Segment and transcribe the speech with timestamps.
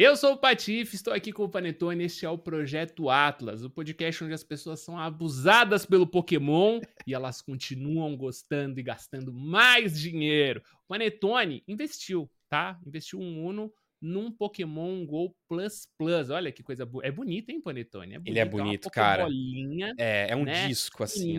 [0.00, 2.04] Eu sou o Patife, estou aqui com o Panetone.
[2.04, 7.12] Este é o Projeto Atlas, o podcast onde as pessoas são abusadas pelo Pokémon e
[7.12, 10.62] elas continuam gostando e gastando mais dinheiro.
[10.84, 12.78] O Panetone investiu, tá?
[12.86, 16.30] Investiu um Uno num Pokémon Go Plus Plus.
[16.30, 17.04] Olha que coisa boa.
[17.04, 18.14] É bonito, hein, Panetone?
[18.14, 19.26] É bonito, ele é bonito, é cara.
[19.98, 20.66] É, é um né?
[20.68, 21.38] disco, assim,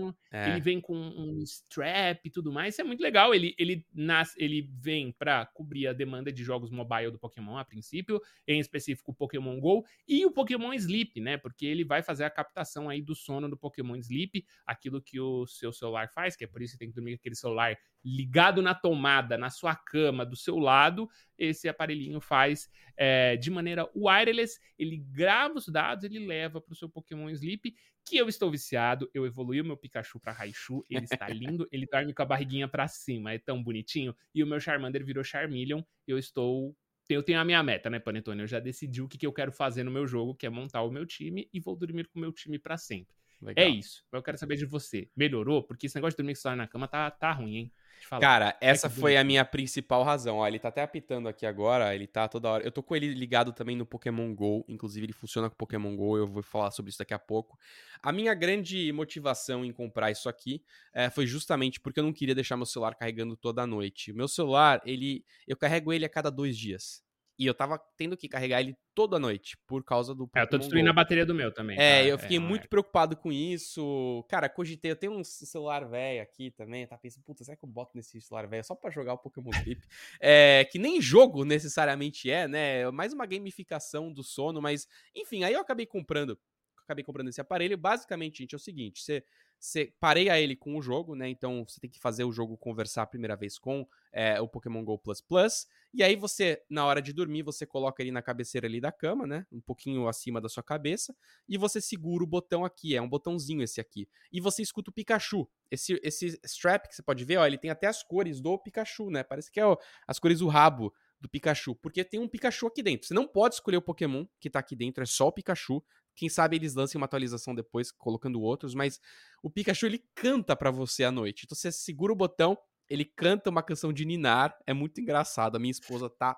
[0.00, 0.12] ó.
[0.30, 0.50] É.
[0.50, 2.74] Ele vem com um strap e tudo mais.
[2.74, 3.34] Isso é muito legal.
[3.34, 7.64] Ele, ele, nas, ele vem para cobrir a demanda de jogos mobile do Pokémon a
[7.64, 11.36] princípio, em específico o Pokémon GO e o Pokémon Sleep, né?
[11.36, 15.46] Porque ele vai fazer a captação aí do sono do Pokémon Sleep, aquilo que o
[15.46, 18.62] seu celular faz, que é por isso que tem que dormir com aquele celular ligado
[18.62, 24.60] na tomada, na sua cama, do seu lado, esse aparelhinho faz é, de maneira wireless,
[24.78, 27.74] ele grava os dados, ele leva para o seu Pokémon Sleep,
[28.04, 31.84] que eu estou viciado, eu evoluí o meu Pikachu para Raichu, ele está lindo, ele
[31.90, 35.82] dorme com a barriguinha para cima, é tão bonitinho, e o meu Charmander virou Charmeleon,
[36.06, 36.76] eu estou
[37.08, 38.40] eu tenho a minha meta, né, Panetone?
[38.40, 40.82] Eu já decidi o que, que eu quero fazer no meu jogo, que é montar
[40.82, 43.15] o meu time e vou dormir com o meu time para sempre.
[43.42, 43.64] É Legal.
[43.64, 44.04] É isso.
[44.12, 45.08] Eu quero saber de você.
[45.16, 45.62] Melhorou?
[45.62, 47.72] Porque esse negócio de dormir com o na cama tá, tá ruim, hein?
[48.20, 50.36] Cara, essa é foi a minha principal razão.
[50.36, 52.64] Ó, ele tá até apitando aqui agora, ele tá toda hora.
[52.64, 56.16] Eu tô com ele ligado também no Pokémon GO, inclusive ele funciona com Pokémon GO,
[56.16, 57.58] eu vou falar sobre isso daqui a pouco.
[58.02, 60.62] A minha grande motivação em comprar isso aqui
[60.94, 64.12] é, foi justamente porque eu não queria deixar meu celular carregando toda noite.
[64.12, 67.02] Meu celular, ele, eu carrego ele a cada dois dias.
[67.38, 70.28] E eu tava tendo que carregar ele toda noite por causa do.
[70.34, 70.90] É, eu tô destruindo Go.
[70.90, 71.76] a bateria do meu também.
[71.78, 72.08] É, cara.
[72.08, 72.68] eu fiquei é, muito é.
[72.68, 74.24] preocupado com isso.
[74.28, 76.86] Cara, cogitei, eu tenho um celular velho aqui também.
[76.86, 79.50] Tá pensando, puta, será que eu boto nesse celular velho só pra jogar o Pokémon
[79.50, 79.82] Sleep?
[80.18, 82.80] é, que nem jogo necessariamente é, né?
[82.80, 86.38] É mais uma gamificação do sono, mas enfim, aí eu acabei comprando.
[86.84, 87.76] Acabei comprando esse aparelho.
[87.76, 89.22] Basicamente, gente, é o seguinte: você
[89.66, 91.28] você pareia ele com o jogo, né?
[91.28, 94.84] Então você tem que fazer o jogo conversar a primeira vez com é, o Pokémon
[94.84, 95.66] Go Plus Plus.
[95.92, 99.26] E aí você, na hora de dormir, você coloca ele na cabeceira ali da cama,
[99.26, 99.44] né?
[99.50, 101.14] Um pouquinho acima da sua cabeça.
[101.48, 104.08] E você segura o botão aqui, é um botãozinho esse aqui.
[104.32, 105.48] E você escuta o Pikachu.
[105.68, 109.10] Esse, esse strap que você pode ver, ó, ele tem até as cores do Pikachu,
[109.10, 109.24] né?
[109.24, 109.76] Parece que é ó,
[110.06, 113.06] as cores do rabo do Pikachu, porque tem um Pikachu aqui dentro.
[113.06, 115.82] Você não pode escolher o Pokémon que tá aqui dentro, é só o Pikachu.
[116.14, 119.00] Quem sabe eles lancem uma atualização depois, colocando outros, mas
[119.42, 121.44] o Pikachu ele canta para você à noite.
[121.44, 122.56] Então você segura o botão,
[122.88, 125.56] ele canta uma canção de Ninar, é muito engraçado.
[125.56, 126.36] A minha esposa tá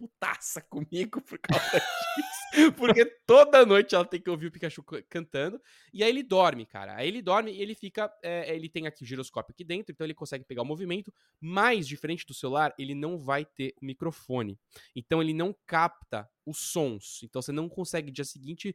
[0.00, 2.40] putaça comigo por causa disso.
[2.78, 5.60] Porque toda noite ela tem que ouvir o Pikachu cantando.
[5.92, 6.96] E aí ele dorme, cara.
[6.96, 8.10] Aí ele dorme e ele fica.
[8.22, 11.12] É, ele tem aqui o giroscópio aqui dentro, então ele consegue pegar o movimento.
[11.38, 14.58] Mas, diferente do celular, ele não vai ter o microfone.
[14.96, 17.20] Então ele não capta os sons.
[17.22, 18.74] Então você não consegue dia seguinte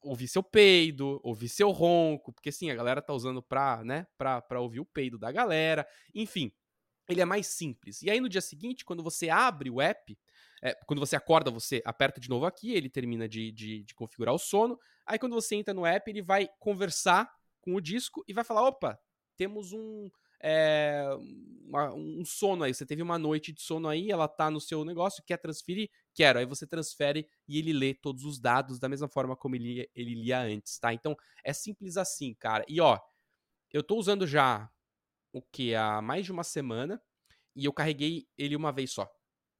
[0.00, 4.40] ouvir seu peido, ouvir seu ronco, porque sim, a galera tá usando pra, né, pra,
[4.40, 6.50] pra ouvir o peido da galera, enfim.
[7.08, 8.02] Ele é mais simples.
[8.02, 10.16] E aí no dia seguinte, quando você abre o app,
[10.62, 14.34] é, quando você acorda, você aperta de novo aqui, ele termina de, de, de, configurar
[14.34, 14.78] o sono.
[15.06, 17.30] Aí quando você entra no app, ele vai conversar
[17.60, 18.98] com o disco e vai falar: opa,
[19.36, 20.10] temos um.
[20.40, 21.02] É,
[21.64, 24.84] uma, um sono aí, você teve uma noite de sono aí, ela tá no seu
[24.84, 25.90] negócio, quer transferir?
[26.14, 26.38] Quero.
[26.38, 30.14] Aí você transfere e ele lê todos os dados da mesma forma como ele, ele
[30.14, 30.92] lia antes, tá?
[30.92, 32.64] Então é simples assim, cara.
[32.68, 33.00] E ó,
[33.72, 34.70] eu tô usando já
[35.32, 35.74] o que?
[35.74, 37.02] Há mais de uma semana
[37.56, 39.10] e eu carreguei ele uma vez só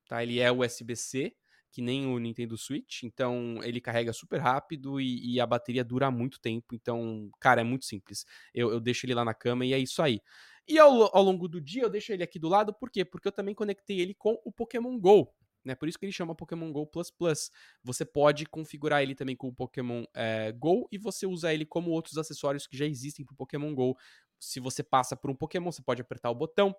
[0.08, 0.22] tá?
[0.22, 1.34] Ele é USB-C,
[1.70, 6.10] que nem o Nintendo Switch, então ele carrega super rápido e, e, a bateria dura
[6.10, 8.24] muito tempo, então, cara, é muito simples.
[8.54, 10.20] Eu, eu deixo ele lá na cama e é isso aí.
[10.66, 13.04] E ao, ao, longo do dia eu deixo ele aqui do lado, por quê?
[13.04, 15.32] Porque eu também conectei ele com o Pokémon GO.
[15.64, 15.74] Né?
[15.74, 17.50] Por isso que ele chama Pokémon GO Plus Plus.
[17.82, 21.90] Você pode configurar ele também com o Pokémon é, GO e você usa ele como
[21.90, 23.96] outros acessórios que já existem para o Pokémon GO.
[24.38, 26.74] Se você passa por um Pokémon, você pode apertar o botão,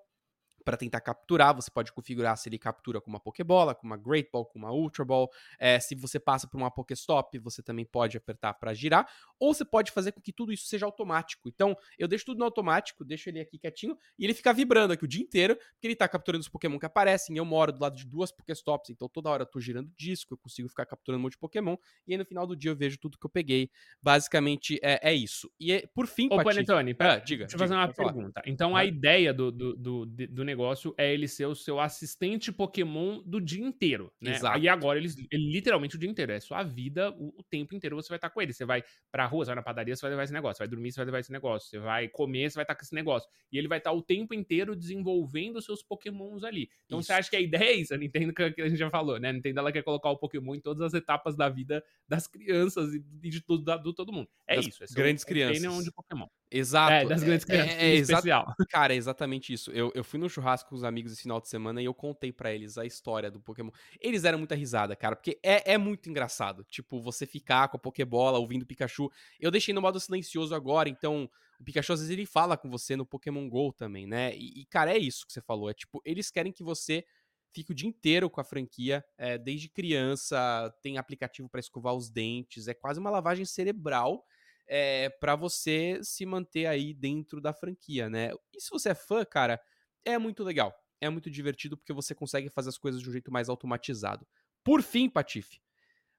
[0.69, 1.56] para tentar capturar.
[1.56, 4.72] Você pode configurar se ele captura com uma Pokébola, com uma Great Ball, com uma
[4.72, 5.28] Ultra Ball.
[5.57, 9.09] É, se você passa por uma Pokéstop, você também pode apertar para girar.
[9.40, 11.50] Ou você pode fazer com que tudo isso seja automático.
[11.50, 15.03] Então, eu deixo tudo no automático, deixo ele aqui quietinho e ele fica vibrando aqui
[15.03, 17.35] o dia inteiro, porque ele tá capturando os Pokémon que aparecem.
[17.35, 20.38] Eu moro do lado de duas Pokéstops, então toda hora eu tô girando disco, eu
[20.38, 21.78] consigo ficar capturando um monte de Pokémon.
[22.05, 23.72] E aí no final do dia eu vejo tudo que eu peguei.
[24.03, 25.52] Basicamente é, é isso.
[25.59, 26.44] E por fim, Ô.
[26.44, 27.46] Panetone, ah, diga.
[27.46, 28.40] Deixa eu fazer uma pergunta.
[28.46, 30.59] Então, a ideia do, do, do, do negócio
[30.97, 34.35] é ele ser o seu assistente Pokémon do dia inteiro, né?
[34.35, 34.59] Exato.
[34.59, 37.96] E agora ele, ele, literalmente o dia inteiro, é sua vida, o, o, tempo inteiro
[37.96, 38.53] você vai estar com ele.
[38.53, 40.67] Você vai pra rua, você vai na padaria, você vai levar esse negócio, você vai
[40.67, 43.29] dormir, você vai levar esse negócio, você vai comer, você vai estar com esse negócio.
[43.52, 46.70] E ele vai estar o tempo inteiro desenvolvendo os seus Pokémons ali.
[46.85, 47.08] Então isso.
[47.08, 47.94] você acha que a ideia é isso?
[47.94, 49.29] A Nintendo que a gente já falou, né?
[49.29, 52.94] A Nintendo ela quer colocar o Pokémon em todas as etapas da vida das crianças
[52.94, 54.29] e de tudo, da, do todo mundo.
[54.47, 54.84] É das isso.
[54.94, 55.84] grandes é crianças.
[55.84, 56.28] De Pokémon.
[56.51, 56.91] Exato.
[56.91, 57.75] É, das grandes crianças.
[57.75, 58.53] É, é especial.
[58.69, 59.72] Cara, é exatamente isso.
[59.72, 62.31] Eu, eu fui no churrasco com os amigos esse final de semana e eu contei
[62.31, 63.69] para eles a história do Pokémon.
[63.99, 66.63] Eles eram muita risada, cara, porque é, é muito engraçado.
[66.63, 69.11] Tipo, você ficar com a Pokébola ouvindo o Pikachu.
[69.40, 71.29] Eu deixei no modo silencioso agora, então
[71.59, 74.35] o Pikachu às vezes ele fala com você no Pokémon GO também, né?
[74.35, 75.69] E, e cara, é isso que você falou.
[75.69, 77.05] É tipo, eles querem que você
[77.53, 82.09] fique o dia inteiro com a franquia, é, desde criança, tem aplicativo para escovar os
[82.09, 84.23] dentes, é quase uma lavagem cerebral
[84.70, 88.32] é, eh, para você se manter aí dentro da franquia, né?
[88.56, 89.60] E se você é fã, cara,
[90.06, 90.74] é muito legal.
[91.02, 94.28] É muito divertido porque você consegue fazer as coisas de um jeito mais automatizado.
[94.64, 95.60] Por fim, Patife,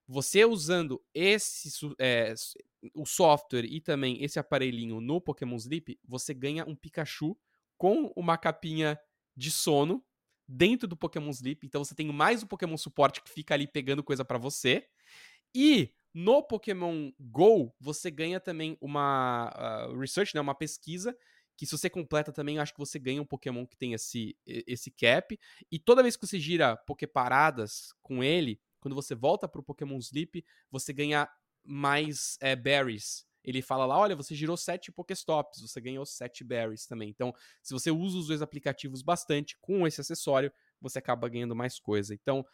[0.06, 2.34] você usando esse é,
[2.94, 7.36] o software e também esse aparelhinho no Pokémon Sleep, você ganha um Pikachu
[7.76, 8.98] com uma capinha
[9.36, 10.04] de sono
[10.48, 11.64] dentro do Pokémon Sleep.
[11.64, 14.86] Então você tem mais o Pokémon Suporte que fica ali pegando coisa para você.
[15.54, 21.16] E no Pokémon Go, você ganha também uma uh, research, né, uma pesquisa,
[21.56, 24.90] que se você completa também, acho que você ganha um Pokémon que tem esse, esse
[24.90, 25.38] cap.
[25.70, 30.42] E toda vez que você gira Poképaradas com ele, quando você volta pro Pokémon Sleep,
[30.70, 31.28] você ganha
[31.62, 33.26] mais é, berries.
[33.44, 37.08] Ele fala lá, olha, você girou sete Pokéstops, você ganhou sete berries também.
[37.10, 37.32] Então,
[37.62, 42.14] se você usa os dois aplicativos bastante com esse acessório, você acaba ganhando mais coisa.
[42.14, 42.44] Então,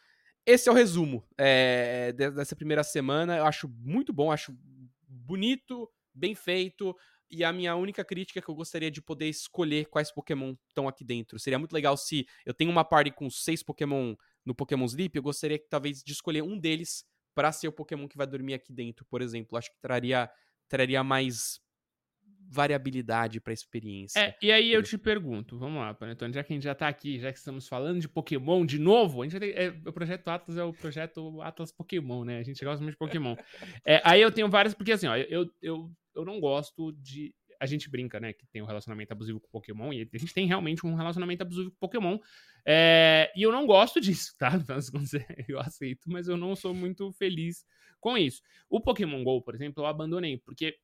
[0.47, 3.35] esse é o resumo é, dessa primeira semana.
[3.35, 4.57] Eu acho muito bom, acho
[5.05, 6.95] bonito, bem feito.
[7.29, 10.87] E a minha única crítica é que eu gostaria de poder escolher quais Pokémon estão
[10.87, 11.37] aqui dentro.
[11.37, 14.15] Seria muito legal se eu tenho uma party com seis Pokémon
[14.45, 17.03] no Pokémon Sleep, eu gostaria talvez de escolher um deles
[17.35, 19.57] para ser o Pokémon que vai dormir aqui dentro, por exemplo.
[19.57, 20.31] Acho que traria,
[20.69, 21.59] traria mais
[22.49, 24.19] variabilidade para a experiência.
[24.19, 26.87] É, e aí eu te pergunto, vamos lá, Panetone, já que a gente já tá
[26.87, 30.27] aqui, já que estamos falando de Pokémon de novo, a gente tem, é, o projeto
[30.29, 32.39] Atlas é o projeto Atlas Pokémon, né?
[32.39, 33.35] A gente gosta muito de Pokémon.
[33.85, 37.33] É, aí eu tenho várias, porque assim, ó, eu, eu, eu não gosto de.
[37.59, 40.45] A gente brinca, né, que tem um relacionamento abusivo com Pokémon, e a gente tem
[40.45, 42.19] realmente um relacionamento abusivo com Pokémon.
[42.65, 44.51] É, e eu não gosto disso, tá?
[45.49, 47.65] Eu aceito, mas eu não sou muito feliz
[47.99, 48.41] com isso.
[48.69, 50.77] O Pokémon GO, por exemplo, eu abandonei, porque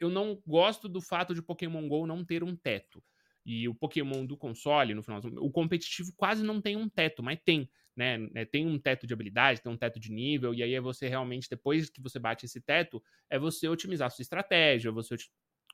[0.00, 3.02] eu não gosto do fato de Pokémon GO não ter um teto.
[3.44, 7.38] E o Pokémon do console, no final, o competitivo quase não tem um teto, mas
[7.44, 8.28] tem, né?
[8.34, 11.08] É, tem um teto de habilidade, tem um teto de nível, e aí é você
[11.08, 15.16] realmente, depois que você bate esse teto, é você otimizar a sua estratégia, você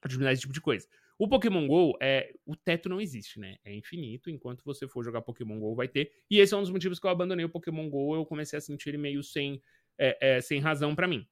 [0.05, 0.87] otimizar esse tipo de coisa.
[1.19, 3.57] O Pokémon GO, é, o teto não existe, né?
[3.65, 6.13] É infinito, enquanto você for jogar Pokémon GO vai ter.
[6.31, 8.61] E esse é um dos motivos que eu abandonei o Pokémon GO, eu comecei a
[8.61, 9.63] sentir ele meio sem,
[9.99, 11.27] é, é, sem razão para mim.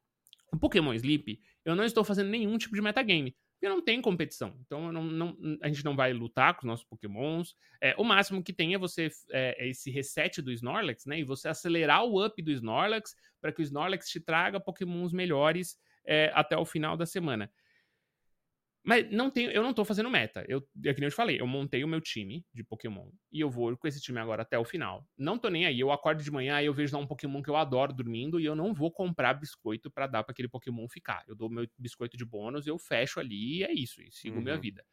[0.53, 3.35] O Pokémon Sleep, eu não estou fazendo nenhum tipo de metagame.
[3.55, 4.57] Porque não tem competição.
[4.67, 7.55] Então não, não, a gente não vai lutar com os nossos Pokémons.
[7.81, 11.21] É, o máximo que tem é você é, é esse reset do Snorlax, né?
[11.21, 15.79] E você acelerar o up do Snorlax para que o Snorlax te traga Pokémons melhores
[16.05, 17.49] é, até o final da semana.
[18.85, 20.45] Mas não tenho, eu não tô fazendo meta.
[20.49, 23.41] Eu, é que nem eu te falei, eu montei o meu time de Pokémon e
[23.41, 25.07] eu vou com esse time agora até o final.
[25.17, 25.79] Não tô nem aí.
[25.79, 28.45] Eu acordo de manhã e eu vejo lá um Pokémon que eu adoro dormindo e
[28.45, 31.25] eu não vou comprar biscoito para dar para aquele Pokémon ficar.
[31.29, 34.43] Eu dou meu biscoito de bônus, eu fecho ali e é isso, e sigo uhum.
[34.43, 34.85] minha vida.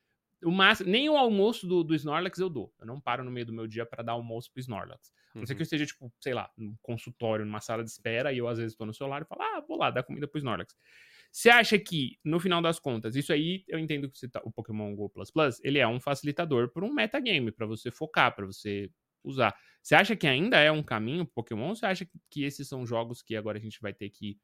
[0.44, 2.72] O máximo, nem o almoço do, do Snorlax eu dou.
[2.80, 5.12] Eu não paro no meio do meu dia para dar almoço pro Snorlax.
[5.36, 5.64] A não ser que eu uhum.
[5.64, 8.86] esteja, tipo, sei lá, num consultório, numa sala de espera, e eu às vezes tô
[8.86, 10.76] no celular e falo, ah, vou lá dar comida pro Snorlax.
[11.32, 14.96] Você acha que, no final das contas, isso aí eu entendo que tá, o Pokémon
[14.96, 18.90] Go Plus Plus, ele é um facilitador para um metagame, para você focar, para você
[19.24, 19.56] usar.
[19.82, 22.86] Você acha que ainda é um caminho pro Pokémon ou você acha que esses são
[22.86, 24.38] jogos que agora a gente vai ter que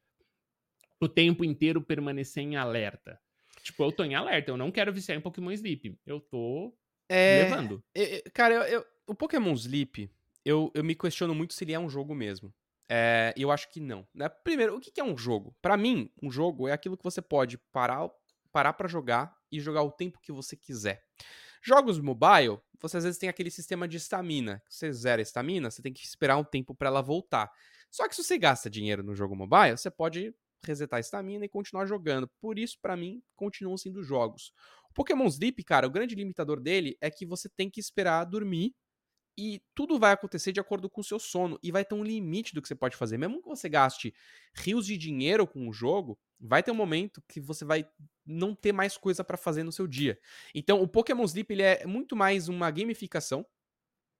[1.00, 3.20] o tempo inteiro permanecer em alerta?
[3.62, 5.98] Tipo, eu tô em alerta, eu não quero viciar em Pokémon Sleep.
[6.06, 6.76] Eu tô
[7.08, 7.84] é, levando.
[8.32, 10.08] Cara, eu, eu, o Pokémon Sleep,
[10.44, 12.54] eu, eu me questiono muito se ele é um jogo mesmo.
[12.88, 14.06] É, eu acho que não.
[14.14, 14.28] Né?
[14.28, 15.56] Primeiro, o que é um jogo?
[15.60, 18.08] Para mim, um jogo é aquilo que você pode parar
[18.56, 21.04] parar para jogar e jogar o tempo que você quiser.
[21.62, 24.62] Jogos mobile, você às vezes tem aquele sistema de estamina.
[24.66, 27.52] Você zera a estamina, você tem que esperar um tempo para ela voltar.
[27.90, 31.50] Só que se você gasta dinheiro no jogo mobile, você pode resetar a estamina e
[31.50, 32.30] continuar jogando.
[32.40, 34.54] Por isso, para mim, continuam sendo jogos.
[34.88, 38.74] O Pokémon Sleep, cara, o grande limitador dele é que você tem que esperar dormir
[39.36, 41.58] e tudo vai acontecer de acordo com o seu sono.
[41.62, 43.18] E vai ter um limite do que você pode fazer.
[43.18, 44.14] Mesmo que você gaste
[44.54, 47.86] rios de dinheiro com o jogo, vai ter um momento que você vai
[48.24, 50.18] não ter mais coisa para fazer no seu dia.
[50.54, 53.46] Então, o Pokémon Sleep ele é muito mais uma gamificação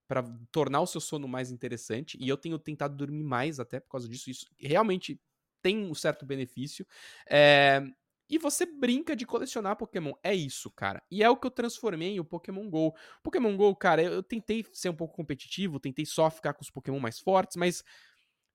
[0.07, 2.17] para tornar o seu sono mais interessante.
[2.19, 4.29] E eu tenho tentado dormir mais até por causa disso.
[4.29, 5.19] Isso realmente
[5.61, 6.87] tem um certo benefício.
[7.29, 7.81] É,
[8.29, 10.13] e você brinca de colecionar Pokémon.
[10.23, 11.01] É isso, cara.
[11.09, 12.93] E é o que eu transformei em o Pokémon GO.
[13.23, 16.69] Pokémon GO, cara, eu, eu tentei ser um pouco competitivo, tentei só ficar com os
[16.69, 17.83] Pokémon mais fortes, mas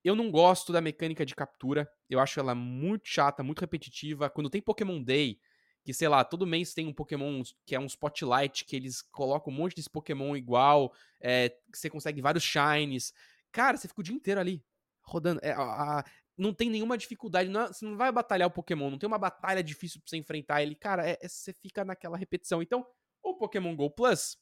[0.05, 1.91] eu não gosto da mecânica de captura.
[2.11, 4.29] Eu acho ela muito chata, muito repetitiva.
[4.29, 5.39] Quando tem Pokémon Day,
[5.85, 9.53] que, sei lá, todo mês tem um Pokémon que é um Spotlight, que eles colocam
[9.53, 13.13] um monte de Pokémon igual, é, que você consegue vários Shines.
[13.51, 14.65] Cara, você fica o dia inteiro ali,
[15.03, 15.41] rodando.
[15.43, 15.63] É, a,
[15.99, 16.05] a,
[16.37, 19.19] não tem nenhuma dificuldade, não, é, você não vai batalhar o Pokémon, não tem uma
[19.19, 20.75] batalha difícil pra você enfrentar ele.
[20.75, 22.63] Cara, é, é, você fica naquela repetição.
[22.63, 22.87] Então,
[23.23, 24.37] o Pokémon GO Plus,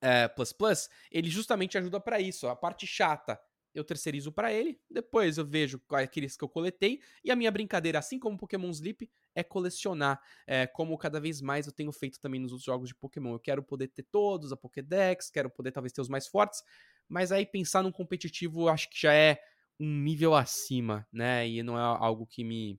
[0.00, 2.46] é, Plus Plus, ele justamente ajuda para isso.
[2.46, 3.38] A parte chata
[3.74, 7.98] eu terceirizo para ele, depois eu vejo aqueles que eu coletei, e a minha brincadeira,
[7.98, 12.40] assim como Pokémon Sleep, é colecionar, é, como cada vez mais eu tenho feito também
[12.40, 13.34] nos outros jogos de Pokémon.
[13.34, 16.62] Eu quero poder ter todos, a Pokédex, quero poder talvez ter os mais fortes,
[17.08, 19.40] mas aí pensar num competitivo acho que já é
[19.78, 21.48] um nível acima, né?
[21.48, 22.78] E não é algo que me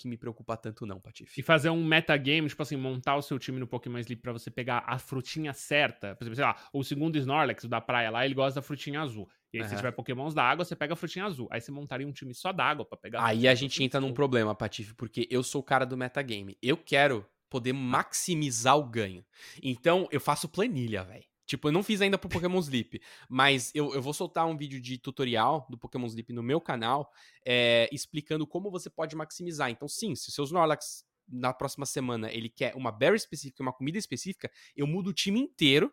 [0.00, 1.38] que me preocupa tanto não, Patife.
[1.38, 4.50] E fazer um metagame, tipo assim, montar o seu time no Pokémon Sleep pra você
[4.50, 6.16] pegar a frutinha certa.
[6.16, 9.28] Por exemplo, sei lá, o segundo Snorlax da praia lá, ele gosta da frutinha azul.
[9.52, 9.68] E aí, uhum.
[9.68, 11.48] se tiver pokémons da água, você pega a frutinha azul.
[11.50, 13.24] Aí você montaria um time só da água pra pegar.
[13.24, 16.56] Aí a gente entra num problema, Patife, porque eu sou o cara do metagame.
[16.62, 19.24] Eu quero poder maximizar o ganho.
[19.62, 21.24] Então, eu faço planilha, velho.
[21.50, 24.80] Tipo, eu não fiz ainda pro Pokémon Sleep, mas eu, eu vou soltar um vídeo
[24.80, 27.12] de tutorial do Pokémon Sleep no meu canal,
[27.44, 29.68] é, explicando como você pode maximizar.
[29.68, 33.72] Então, sim, se o seu Snorlax na próxima semana ele quer uma berry específica, uma
[33.72, 35.92] comida específica, eu mudo o time inteiro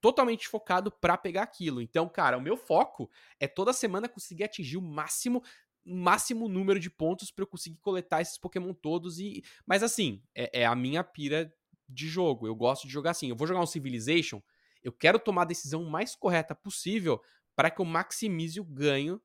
[0.00, 1.82] totalmente focado para pegar aquilo.
[1.82, 5.42] Então, cara, o meu foco é toda semana conseguir atingir o máximo
[5.86, 10.62] máximo número de pontos para eu conseguir coletar esses Pokémon todos e mas assim, é,
[10.62, 11.52] é, a minha pira
[11.88, 12.46] de jogo.
[12.46, 13.28] Eu gosto de jogar assim.
[13.28, 14.40] Eu vou jogar um Civilization,
[14.84, 17.20] eu quero tomar a decisão mais correta possível
[17.56, 19.20] para que eu maximize o ganho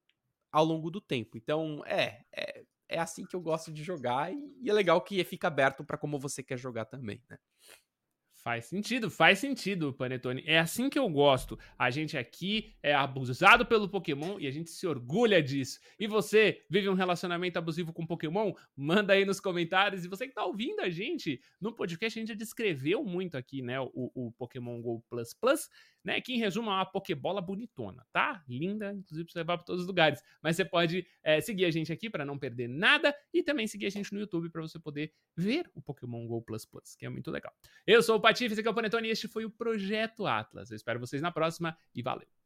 [0.52, 1.38] ao longo do tempo.
[1.38, 5.24] Então, é, é, é assim que eu gosto de jogar e, e é legal que
[5.24, 7.38] fica aberto para como você quer jogar também, né?
[8.42, 10.42] Faz sentido, faz sentido, Panetone.
[10.46, 11.60] É assim que eu gosto.
[11.78, 15.78] A gente aqui é abusado pelo Pokémon e a gente se orgulha disso.
[16.00, 18.54] E você vive um relacionamento abusivo com Pokémon?
[18.78, 20.06] Manda aí nos comentários.
[20.06, 23.62] E você que tá ouvindo a gente no podcast, a gente já descreveu muito aqui,
[23.62, 25.70] né, o, o Pokémon GO Plus Plus
[26.10, 26.20] né?
[26.20, 28.44] Que em resumo é uma Pokébola bonitona, tá?
[28.48, 30.22] Linda, inclusive pra levar pra todos os lugares.
[30.42, 33.86] Mas você pode é, seguir a gente aqui para não perder nada e também seguir
[33.86, 37.10] a gente no YouTube para você poder ver o Pokémon GO Plus Plus, que é
[37.10, 37.54] muito legal.
[37.86, 40.72] Eu sou o Patife, esse aqui é o Panetone e este foi o Projeto Atlas.
[40.72, 42.39] Eu espero vocês na próxima e valeu!